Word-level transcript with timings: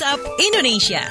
WhatsApp 0.00 0.24
Indonesia. 0.40 1.04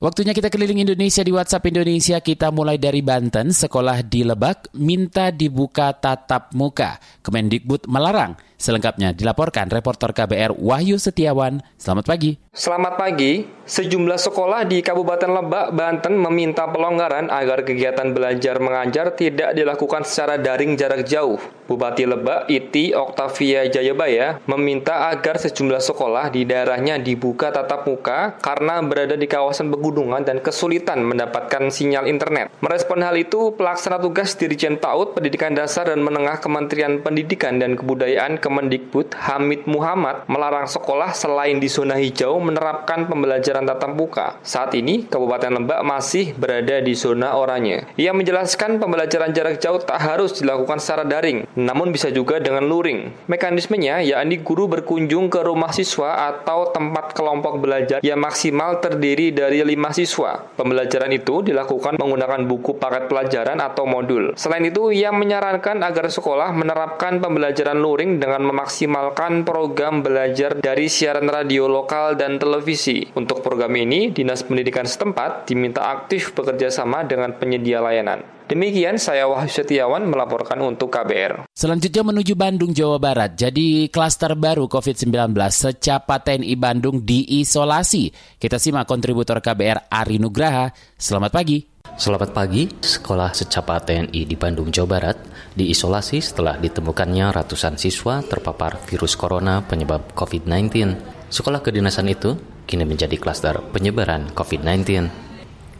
Waktunya 0.00 0.32
kita 0.32 0.48
keliling 0.48 0.80
Indonesia 0.88 1.20
di 1.20 1.36
WhatsApp 1.36 1.68
Indonesia. 1.68 2.16
Kita 2.16 2.48
mulai 2.48 2.80
dari 2.80 3.04
Banten, 3.04 3.52
sekolah 3.52 4.00
di 4.00 4.24
Lebak 4.24 4.72
minta 4.80 5.28
dibuka 5.28 5.92
tatap 5.92 6.48
muka. 6.56 6.96
Kemendikbud 7.20 7.84
melarang. 7.92 8.32
Selengkapnya 8.56 9.12
dilaporkan 9.12 9.68
reporter 9.68 10.16
KBR 10.16 10.56
Wahyu 10.56 10.96
Setiawan. 10.96 11.60
Selamat 11.76 12.08
pagi. 12.08 12.32
Selamat 12.52 13.00
pagi. 13.00 13.48
Sejumlah 13.64 14.20
sekolah 14.20 14.68
di 14.68 14.84
Kabupaten 14.84 15.40
Lebak, 15.40 15.72
Banten 15.72 16.20
meminta 16.20 16.68
pelonggaran 16.68 17.32
agar 17.32 17.64
kegiatan 17.64 18.12
belajar 18.12 18.60
mengajar 18.60 19.16
tidak 19.16 19.56
dilakukan 19.56 20.04
secara 20.04 20.36
daring 20.36 20.76
jarak 20.76 21.08
jauh. 21.08 21.40
Bupati 21.64 22.04
Lebak, 22.04 22.52
Iti 22.52 22.92
Oktavia 22.92 23.64
Jayabaya, 23.72 24.36
meminta 24.44 25.08
agar 25.08 25.40
sejumlah 25.40 25.80
sekolah 25.80 26.28
di 26.28 26.44
daerahnya 26.44 27.00
dibuka 27.00 27.48
tatap 27.48 27.88
muka 27.88 28.36
karena 28.44 28.84
berada 28.84 29.16
di 29.16 29.24
kawasan 29.24 29.72
pegunungan 29.72 30.20
dan 30.20 30.44
kesulitan 30.44 31.00
mendapatkan 31.00 31.72
sinyal 31.72 32.04
internet. 32.04 32.52
Merespon 32.60 33.00
hal 33.00 33.16
itu, 33.16 33.56
pelaksana 33.56 33.96
tugas 33.96 34.36
Dirjen 34.36 34.76
PAUD 34.76 35.16
Pendidikan 35.16 35.56
Dasar 35.56 35.88
dan 35.88 36.04
Menengah 36.04 36.42
Kementerian 36.42 37.00
Pendidikan 37.00 37.56
dan 37.56 37.80
Kebudayaan 37.80 38.36
Kemendikbud 38.36 39.16
Hamid 39.16 39.64
Muhammad 39.64 40.28
melarang 40.28 40.68
sekolah 40.68 41.16
selain 41.16 41.56
di 41.56 41.70
zona 41.70 41.96
hijau 41.96 42.41
menerapkan 42.42 43.06
pembelajaran 43.06 43.64
tatap 43.64 43.94
muka. 43.94 44.36
Saat 44.42 44.74
ini, 44.74 45.06
Kabupaten 45.06 45.62
Lebak 45.62 45.80
masih 45.86 46.34
berada 46.34 46.82
di 46.82 46.92
zona 46.98 47.38
oranye. 47.38 47.86
Ia 47.96 48.10
menjelaskan 48.10 48.82
pembelajaran 48.82 49.30
jarak 49.30 49.62
jauh 49.62 49.78
tak 49.78 50.02
harus 50.02 50.36
dilakukan 50.38 50.82
secara 50.82 51.06
daring, 51.06 51.46
namun 51.54 51.94
bisa 51.94 52.10
juga 52.10 52.42
dengan 52.42 52.66
luring. 52.66 53.30
Mekanismenya 53.30 54.02
yakni 54.02 54.42
guru 54.42 54.66
berkunjung 54.66 55.30
ke 55.30 55.40
rumah 55.44 55.70
siswa 55.70 56.32
atau 56.32 56.70
tempat 56.74 57.14
kelompok 57.14 57.62
belajar 57.62 57.98
yang 58.02 58.18
maksimal 58.18 58.82
terdiri 58.82 59.30
dari 59.30 59.62
lima 59.62 59.94
siswa. 59.94 60.42
Pembelajaran 60.58 61.12
itu 61.14 61.44
dilakukan 61.44 61.96
menggunakan 62.00 62.44
buku 62.48 62.76
paket 62.76 63.06
pelajaran 63.06 63.62
atau 63.62 63.86
modul. 63.86 64.34
Selain 64.34 64.64
itu, 64.64 64.90
ia 64.90 65.12
menyarankan 65.12 65.84
agar 65.84 66.08
sekolah 66.08 66.50
menerapkan 66.56 67.20
pembelajaran 67.22 67.78
luring 67.78 68.18
dengan 68.18 68.42
memaksimalkan 68.48 69.44
program 69.44 70.00
belajar 70.00 70.56
dari 70.58 70.88
siaran 70.88 71.28
radio 71.28 71.68
lokal 71.68 72.16
dan 72.16 72.31
televisi. 72.36 73.08
Untuk 73.16 73.40
program 73.40 73.72
ini, 73.76 74.12
Dinas 74.12 74.44
Pendidikan 74.44 74.84
setempat 74.84 75.48
diminta 75.48 75.88
aktif 75.88 76.36
bekerja 76.36 76.68
sama 76.68 77.04
dengan 77.04 77.34
penyedia 77.36 77.80
layanan. 77.80 78.22
Demikian 78.52 79.00
saya 79.00 79.24
Wahyu 79.24 79.48
Setiawan 79.48 80.04
melaporkan 80.04 80.60
untuk 80.60 80.92
KBR. 80.92 81.48
Selanjutnya 81.56 82.04
menuju 82.04 82.36
Bandung, 82.36 82.76
Jawa 82.76 83.00
Barat. 83.00 83.32
Jadi 83.32 83.88
klaster 83.88 84.36
baru 84.36 84.68
COVID-19 84.68 85.32
secapa 85.48 86.20
TNI 86.20 86.52
Bandung 86.60 87.00
diisolasi. 87.00 88.12
Kita 88.36 88.60
simak 88.60 88.84
kontributor 88.84 89.40
KBR 89.40 89.88
Ari 89.88 90.20
Nugraha. 90.20 90.68
Selamat 91.00 91.32
pagi. 91.32 91.72
Selamat 91.92 92.32
pagi, 92.32 92.68
Sekolah 92.80 93.36
Secapa 93.36 93.76
TNI 93.76 94.24
di 94.24 94.36
Bandung, 94.36 94.72
Jawa 94.72 94.88
Barat 94.96 95.16
diisolasi 95.52 96.24
setelah 96.24 96.56
ditemukannya 96.56 97.28
ratusan 97.36 97.76
siswa 97.76 98.24
terpapar 98.24 98.80
virus 98.88 99.12
corona 99.12 99.60
penyebab 99.60 100.16
COVID-19. 100.16 101.21
Sekolah 101.32 101.64
kedinasan 101.64 102.12
itu 102.12 102.36
kini 102.68 102.84
menjadi 102.84 103.16
klaster 103.16 103.56
penyebaran 103.72 104.36
COVID-19. 104.36 105.08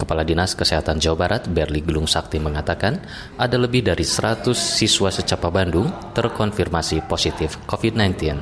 Kepala 0.01 0.25
Dinas 0.25 0.57
Kesehatan 0.57 0.97
Jawa 0.97 1.29
Barat, 1.29 1.45
Berli 1.45 1.85
Gelung 1.85 2.09
Sakti 2.09 2.41
mengatakan, 2.41 3.05
ada 3.37 3.61
lebih 3.61 3.85
dari 3.85 4.01
100 4.01 4.49
siswa 4.57 5.13
secapa 5.13 5.53
Bandung 5.53 5.93
terkonfirmasi 6.17 7.05
positif 7.05 7.61
COVID-19. 7.69 8.33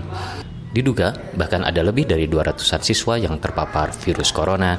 Diduga, 0.71 1.35
bahkan 1.35 1.67
ada 1.67 1.83
lebih 1.83 2.07
dari 2.07 2.31
200-an 2.31 2.79
siswa 2.87 3.19
yang 3.19 3.43
terpapar 3.43 3.91
virus 3.91 4.31
corona. 4.31 4.79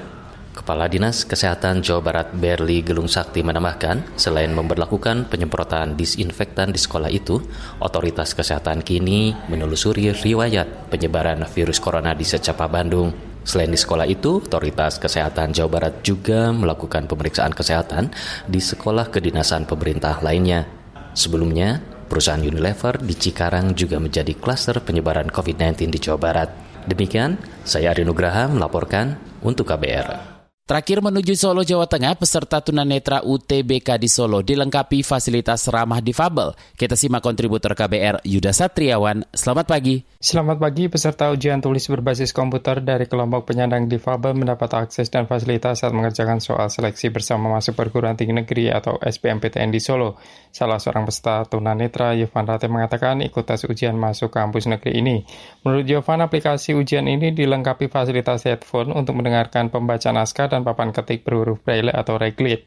Kepala 0.52 0.92
Dinas 0.92 1.24
Kesehatan 1.24 1.80
Jawa 1.80 2.02
Barat 2.04 2.28
Berli 2.36 2.84
Gelung 2.84 3.08
Sakti 3.08 3.40
menambahkan, 3.40 4.20
selain 4.20 4.52
memperlakukan 4.52 5.32
penyemprotan 5.32 5.96
disinfektan 5.96 6.76
di 6.76 6.80
sekolah 6.80 7.08
itu, 7.08 7.40
otoritas 7.80 8.36
kesehatan 8.36 8.84
kini 8.84 9.32
menelusuri 9.48 10.12
riwayat 10.12 10.92
penyebaran 10.92 11.40
virus 11.48 11.80
corona 11.80 12.12
di 12.12 12.28
secapa 12.28 12.68
Bandung. 12.68 13.32
Selain 13.42 13.72
di 13.72 13.80
sekolah 13.80 14.06
itu, 14.06 14.38
Otoritas 14.38 15.02
Kesehatan 15.02 15.50
Jawa 15.50 15.82
Barat 15.82 16.06
juga 16.06 16.54
melakukan 16.54 17.10
pemeriksaan 17.10 17.58
kesehatan 17.58 18.14
di 18.46 18.62
sekolah 18.62 19.10
kedinasan 19.10 19.66
pemerintah 19.66 20.22
lainnya. 20.22 20.70
Sebelumnya, 21.18 21.82
perusahaan 22.06 22.38
Unilever 22.38 23.02
di 23.02 23.18
Cikarang 23.18 23.74
juga 23.74 23.98
menjadi 23.98 24.38
klaster 24.38 24.78
penyebaran 24.86 25.34
COVID-19 25.34 25.90
di 25.90 25.98
Jawa 25.98 26.20
Barat. 26.22 26.50
Demikian, 26.86 27.42
saya 27.66 27.98
Ari 27.98 28.06
Nugraha 28.06 28.46
melaporkan 28.46 29.18
untuk 29.42 29.74
KBR. 29.74 30.41
Terakhir 30.72 31.04
menuju 31.04 31.36
Solo, 31.36 31.68
Jawa 31.68 31.84
Tengah, 31.84 32.16
peserta 32.16 32.64
tunanetra 32.64 33.28
UTBK 33.28 34.00
di 34.00 34.08
Solo 34.08 34.40
dilengkapi 34.40 35.04
fasilitas 35.04 35.68
ramah 35.68 36.00
difabel. 36.00 36.56
Kita 36.80 36.96
simak 36.96 37.20
kontributor 37.20 37.76
KBR 37.76 38.24
Yuda 38.24 38.56
Satriawan. 38.56 39.28
Selamat 39.36 39.68
pagi. 39.68 40.00
Selamat 40.24 40.64
pagi, 40.64 40.88
peserta 40.88 41.28
ujian 41.28 41.60
tulis 41.60 41.84
berbasis 41.92 42.32
komputer 42.32 42.80
dari 42.80 43.04
kelompok 43.04 43.52
penyandang 43.52 43.92
difabel 43.92 44.32
mendapat 44.32 44.88
akses 44.88 45.12
dan 45.12 45.28
fasilitas 45.28 45.84
saat 45.84 45.92
mengerjakan 45.92 46.40
soal 46.40 46.72
seleksi 46.72 47.12
bersama 47.12 47.52
masuk 47.52 47.76
perguruan 47.76 48.16
tinggi 48.16 48.32
negeri 48.32 48.72
atau 48.72 48.96
SBMPTN 48.96 49.76
di 49.76 49.84
Solo. 49.84 50.24
Salah 50.56 50.80
seorang 50.80 51.04
peserta 51.04 51.52
tunanetra, 51.52 52.16
Yovan 52.16 52.48
Rate 52.48 52.72
mengatakan 52.72 53.20
ikut 53.20 53.44
tes 53.44 53.68
ujian 53.68 54.00
masuk 54.00 54.32
kampus 54.32 54.72
negeri 54.72 55.04
ini. 55.04 55.28
Menurut 55.68 55.84
Yovan, 55.84 56.24
aplikasi 56.24 56.80
ujian 56.80 57.12
ini 57.12 57.36
dilengkapi 57.36 57.92
fasilitas 57.92 58.48
headphone 58.48 58.96
untuk 58.96 59.20
mendengarkan 59.20 59.68
pembacaan 59.68 60.16
naskah 60.16 60.48
dan 60.48 60.61
papan 60.62 60.96
ketik 60.96 61.26
berhuruf 61.26 61.62
braille 61.62 61.92
atau 61.92 62.18
reglit. 62.18 62.66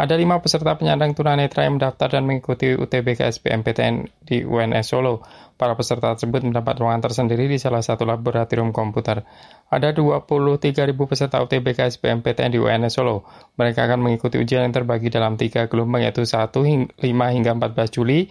Ada 0.00 0.16
lima 0.16 0.40
peserta 0.40 0.72
penyandang 0.80 1.12
tunanetra 1.12 1.68
yang 1.68 1.76
mendaftar 1.76 2.08
dan 2.08 2.24
mengikuti 2.24 2.72
UTBK 2.72 3.20
SBMPTN 3.36 4.08
di 4.24 4.46
UNS 4.46 4.86
Solo. 4.96 5.20
Para 5.60 5.76
peserta 5.76 6.16
tersebut 6.16 6.40
mendapat 6.40 6.80
ruangan 6.80 7.04
tersendiri 7.04 7.44
di 7.44 7.60
salah 7.60 7.84
satu 7.84 8.08
laboratorium 8.08 8.72
komputer. 8.72 9.28
Ada 9.68 9.92
23.000 9.92 10.96
peserta 11.04 11.44
UTBK 11.44 12.00
SBMPTN 12.00 12.48
di 12.48 12.58
UNS 12.62 12.96
Solo. 12.96 13.28
Mereka 13.60 13.84
akan 13.84 14.00
mengikuti 14.00 14.40
ujian 14.40 14.64
yang 14.64 14.72
terbagi 14.72 15.12
dalam 15.12 15.36
tiga 15.36 15.68
gelombang 15.68 16.08
yaitu 16.08 16.24
1 16.24 16.48
hingga 16.48 16.96
5 16.96 17.36
hingga 17.36 17.52
14 17.60 17.92
Juli, 17.92 18.24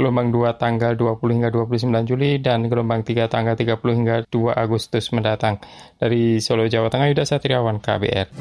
gelombang 0.00 0.32
2 0.32 0.56
tanggal 0.56 0.96
20 0.96 1.36
hingga 1.36 1.52
29 1.52 2.08
Juli, 2.08 2.40
dan 2.40 2.64
gelombang 2.72 3.04
3 3.04 3.28
tanggal 3.28 3.52
30 3.52 3.76
hingga 3.92 4.16
2 4.32 4.56
Agustus 4.56 5.12
mendatang. 5.12 5.60
Dari 6.00 6.40
Solo, 6.40 6.64
Jawa 6.64 6.88
Tengah, 6.88 7.12
Yuda 7.12 7.28
Satriawan, 7.28 7.76
KBR. 7.84 8.32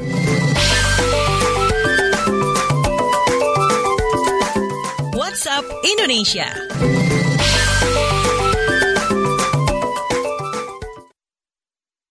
WhatsApp 5.19 5.67
Indonesia. 5.83 6.47